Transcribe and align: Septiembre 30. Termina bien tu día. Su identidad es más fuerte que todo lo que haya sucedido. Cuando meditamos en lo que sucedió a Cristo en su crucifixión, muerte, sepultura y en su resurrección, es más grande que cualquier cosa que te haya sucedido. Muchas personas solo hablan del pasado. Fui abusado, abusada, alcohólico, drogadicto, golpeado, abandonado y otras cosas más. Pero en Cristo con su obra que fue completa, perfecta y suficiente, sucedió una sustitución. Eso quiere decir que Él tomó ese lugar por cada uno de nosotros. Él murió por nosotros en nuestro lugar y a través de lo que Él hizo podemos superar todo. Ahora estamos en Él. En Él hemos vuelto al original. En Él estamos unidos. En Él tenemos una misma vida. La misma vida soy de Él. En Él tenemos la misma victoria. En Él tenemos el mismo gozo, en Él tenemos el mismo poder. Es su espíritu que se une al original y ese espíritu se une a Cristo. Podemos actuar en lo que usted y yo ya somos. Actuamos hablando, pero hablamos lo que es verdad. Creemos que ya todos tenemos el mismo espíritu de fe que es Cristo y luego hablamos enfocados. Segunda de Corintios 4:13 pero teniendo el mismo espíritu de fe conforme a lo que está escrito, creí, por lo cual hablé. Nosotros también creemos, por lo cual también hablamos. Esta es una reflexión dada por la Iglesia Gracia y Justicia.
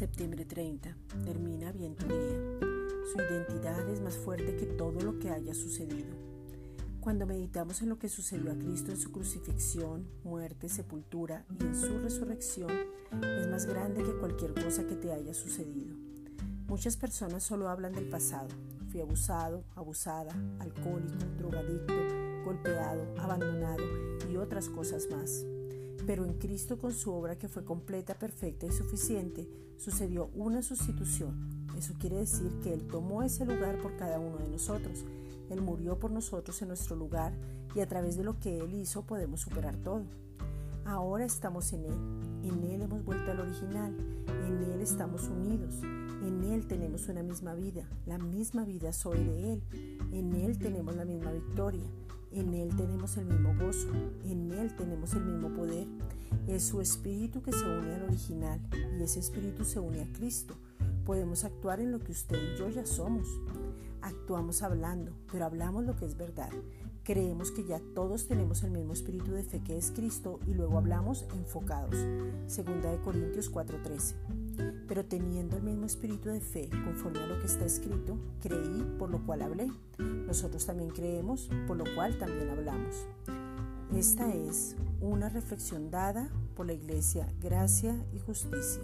Septiembre 0.00 0.46
30. 0.46 0.96
Termina 1.26 1.72
bien 1.72 1.94
tu 1.94 2.06
día. 2.06 2.58
Su 3.12 3.18
identidad 3.18 3.86
es 3.90 4.00
más 4.00 4.16
fuerte 4.16 4.56
que 4.56 4.64
todo 4.64 4.98
lo 5.02 5.18
que 5.18 5.28
haya 5.28 5.52
sucedido. 5.52 6.08
Cuando 7.00 7.26
meditamos 7.26 7.82
en 7.82 7.90
lo 7.90 7.98
que 7.98 8.08
sucedió 8.08 8.50
a 8.50 8.54
Cristo 8.54 8.92
en 8.92 8.96
su 8.96 9.12
crucifixión, 9.12 10.08
muerte, 10.24 10.70
sepultura 10.70 11.44
y 11.50 11.64
en 11.64 11.76
su 11.76 11.98
resurrección, 11.98 12.70
es 13.40 13.46
más 13.48 13.66
grande 13.66 14.02
que 14.02 14.16
cualquier 14.16 14.54
cosa 14.54 14.86
que 14.86 14.96
te 14.96 15.12
haya 15.12 15.34
sucedido. 15.34 15.94
Muchas 16.66 16.96
personas 16.96 17.42
solo 17.42 17.68
hablan 17.68 17.92
del 17.92 18.08
pasado. 18.08 18.48
Fui 18.90 19.02
abusado, 19.02 19.64
abusada, 19.74 20.34
alcohólico, 20.60 21.26
drogadicto, 21.36 21.92
golpeado, 22.46 23.04
abandonado 23.18 23.84
y 24.32 24.38
otras 24.38 24.70
cosas 24.70 25.08
más. 25.10 25.44
Pero 26.06 26.24
en 26.24 26.34
Cristo 26.34 26.78
con 26.78 26.92
su 26.92 27.12
obra 27.12 27.38
que 27.38 27.48
fue 27.48 27.64
completa, 27.64 28.14
perfecta 28.14 28.66
y 28.66 28.72
suficiente, 28.72 29.48
sucedió 29.76 30.30
una 30.34 30.62
sustitución. 30.62 31.66
Eso 31.76 31.94
quiere 31.98 32.16
decir 32.16 32.50
que 32.62 32.72
Él 32.72 32.86
tomó 32.86 33.22
ese 33.22 33.44
lugar 33.44 33.80
por 33.80 33.96
cada 33.96 34.18
uno 34.18 34.38
de 34.38 34.48
nosotros. 34.48 35.04
Él 35.50 35.62
murió 35.62 35.98
por 35.98 36.10
nosotros 36.10 36.60
en 36.62 36.68
nuestro 36.68 36.96
lugar 36.96 37.32
y 37.74 37.80
a 37.80 37.88
través 37.88 38.16
de 38.16 38.24
lo 38.24 38.38
que 38.38 38.60
Él 38.60 38.74
hizo 38.74 39.02
podemos 39.02 39.40
superar 39.40 39.76
todo. 39.76 40.04
Ahora 40.84 41.24
estamos 41.24 41.72
en 41.72 41.84
Él. 41.84 41.98
En 42.42 42.64
Él 42.64 42.82
hemos 42.82 43.04
vuelto 43.04 43.30
al 43.30 43.40
original. 43.40 43.94
En 44.46 44.62
Él 44.72 44.80
estamos 44.80 45.28
unidos. 45.28 45.74
En 45.82 46.44
Él 46.44 46.66
tenemos 46.66 47.08
una 47.08 47.22
misma 47.22 47.54
vida. 47.54 47.88
La 48.06 48.18
misma 48.18 48.64
vida 48.64 48.92
soy 48.92 49.22
de 49.22 49.52
Él. 49.52 49.62
En 50.12 50.34
Él 50.34 50.58
tenemos 50.58 50.96
la 50.96 51.04
misma 51.04 51.32
victoria. 51.32 51.84
En 52.32 52.54
Él 52.54 52.74
tenemos 52.76 53.16
el 53.16 53.26
mismo 53.26 53.54
gozo, 53.58 53.88
en 54.24 54.52
Él 54.52 54.74
tenemos 54.76 55.14
el 55.14 55.24
mismo 55.24 55.52
poder. 55.52 55.86
Es 56.46 56.62
su 56.62 56.80
espíritu 56.80 57.42
que 57.42 57.52
se 57.52 57.64
une 57.64 57.94
al 57.94 58.04
original 58.04 58.60
y 58.98 59.02
ese 59.02 59.18
espíritu 59.18 59.64
se 59.64 59.80
une 59.80 60.02
a 60.02 60.12
Cristo. 60.12 60.54
Podemos 61.04 61.44
actuar 61.44 61.80
en 61.80 61.90
lo 61.90 61.98
que 61.98 62.12
usted 62.12 62.38
y 62.40 62.56
yo 62.56 62.68
ya 62.68 62.86
somos. 62.86 63.26
Actuamos 64.00 64.62
hablando, 64.62 65.12
pero 65.32 65.44
hablamos 65.44 65.84
lo 65.84 65.96
que 65.96 66.04
es 66.04 66.16
verdad. 66.16 66.50
Creemos 67.02 67.50
que 67.50 67.64
ya 67.64 67.80
todos 67.94 68.28
tenemos 68.28 68.62
el 68.62 68.70
mismo 68.70 68.92
espíritu 68.92 69.32
de 69.32 69.42
fe 69.42 69.60
que 69.60 69.76
es 69.76 69.90
Cristo 69.90 70.38
y 70.46 70.54
luego 70.54 70.78
hablamos 70.78 71.26
enfocados. 71.34 71.96
Segunda 72.46 72.92
de 72.92 73.00
Corintios 73.00 73.50
4:13 73.50 74.39
pero 74.88 75.04
teniendo 75.04 75.56
el 75.56 75.62
mismo 75.62 75.86
espíritu 75.86 76.28
de 76.28 76.40
fe 76.40 76.68
conforme 76.84 77.20
a 77.20 77.26
lo 77.26 77.38
que 77.38 77.46
está 77.46 77.64
escrito, 77.64 78.18
creí, 78.40 78.84
por 78.98 79.10
lo 79.10 79.24
cual 79.24 79.42
hablé. 79.42 79.70
Nosotros 79.98 80.66
también 80.66 80.90
creemos, 80.90 81.48
por 81.66 81.76
lo 81.76 81.84
cual 81.94 82.18
también 82.18 82.50
hablamos. 82.50 83.06
Esta 83.94 84.32
es 84.32 84.76
una 85.00 85.28
reflexión 85.28 85.90
dada 85.90 86.30
por 86.54 86.66
la 86.66 86.74
Iglesia 86.74 87.26
Gracia 87.40 87.96
y 88.14 88.18
Justicia. 88.20 88.82